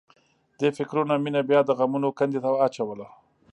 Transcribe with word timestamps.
دې 0.59 0.69
فکرونو 0.77 1.13
مينه 1.23 1.41
بیا 1.49 1.59
د 1.65 1.69
غمونو 1.79 2.09
کندې 2.19 2.39
ته 2.43 2.49
اچوله 2.65 3.07